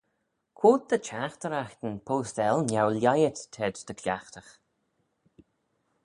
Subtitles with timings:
[0.59, 4.51] Quoid dy çhaghteraghtyn post-l neu-lhaihit t'ayd dy cliaghtagh?